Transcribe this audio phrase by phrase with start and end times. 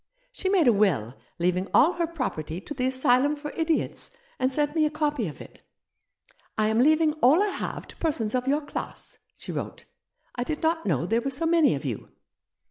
[0.31, 4.73] She made a will leaving all her property to the Asylum for Idiots, and sent
[4.73, 5.61] me a copy of it.'
[6.57, 9.85] I am leaving all I have to persons of your class,' she wrote;'
[10.39, 12.09] I did not know there were so many of you.'